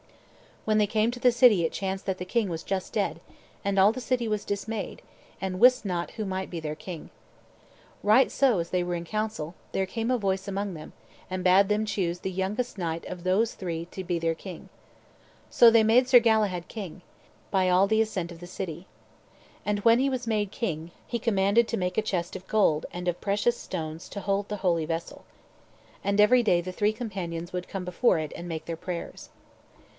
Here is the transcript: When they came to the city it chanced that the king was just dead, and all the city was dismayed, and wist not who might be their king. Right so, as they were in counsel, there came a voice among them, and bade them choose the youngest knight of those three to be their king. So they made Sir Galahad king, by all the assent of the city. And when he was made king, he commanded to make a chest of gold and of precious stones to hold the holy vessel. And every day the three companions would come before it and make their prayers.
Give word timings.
When 0.65 0.79
they 0.79 0.87
came 0.87 1.09
to 1.11 1.19
the 1.19 1.31
city 1.31 1.63
it 1.63 1.71
chanced 1.71 2.05
that 2.07 2.17
the 2.19 2.25
king 2.25 2.49
was 2.49 2.61
just 2.63 2.93
dead, 2.93 3.19
and 3.63 3.77
all 3.77 3.91
the 3.91 4.01
city 4.01 4.27
was 4.27 4.45
dismayed, 4.45 5.03
and 5.39 5.59
wist 5.59 5.85
not 5.85 6.11
who 6.11 6.25
might 6.25 6.49
be 6.49 6.59
their 6.59 6.75
king. 6.75 7.09
Right 8.03 8.31
so, 8.31 8.57
as 8.59 8.69
they 8.69 8.83
were 8.83 8.93
in 8.95 9.05
counsel, 9.05 9.53
there 9.73 9.85
came 9.87 10.09
a 10.09 10.19
voice 10.19 10.47
among 10.47 10.73
them, 10.73 10.93
and 11.29 11.43
bade 11.43 11.67
them 11.67 11.85
choose 11.85 12.19
the 12.19 12.31
youngest 12.31 12.77
knight 12.79 13.05
of 13.07 13.23
those 13.23 13.53
three 13.53 13.85
to 13.91 14.03
be 14.03 14.17
their 14.19 14.35
king. 14.35 14.69
So 15.51 15.69
they 15.69 15.83
made 15.83 16.07
Sir 16.07 16.19
Galahad 16.19 16.67
king, 16.67 17.01
by 17.51 17.69
all 17.69 17.87
the 17.87 18.01
assent 18.01 18.31
of 18.31 18.39
the 18.39 18.47
city. 18.47 18.87
And 19.65 19.79
when 19.79 19.99
he 19.99 20.09
was 20.09 20.25
made 20.27 20.51
king, 20.51 20.91
he 21.07 21.19
commanded 21.19 21.67
to 21.69 21.77
make 21.77 21.97
a 21.97 22.01
chest 22.03 22.35
of 22.35 22.47
gold 22.47 22.87
and 22.91 23.07
of 23.07 23.21
precious 23.21 23.57
stones 23.57 24.09
to 24.09 24.19
hold 24.19 24.47
the 24.47 24.57
holy 24.57 24.85
vessel. 24.85 25.25
And 26.03 26.19
every 26.21 26.41
day 26.43 26.61
the 26.61 26.71
three 26.71 26.93
companions 26.93 27.53
would 27.53 27.67
come 27.67 27.85
before 27.85 28.17
it 28.17 28.31
and 28.35 28.47
make 28.47 28.65
their 28.65 28.75
prayers. 28.77 29.29